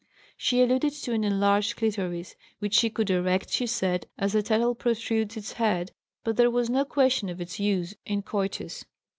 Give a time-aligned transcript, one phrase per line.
[0.35, 4.73] She alluded to an enlarged clitoris which she could erect, she said, as a turtle
[4.73, 5.91] protrudes its head,
[6.23, 8.83] but there was no question of its use in coitus.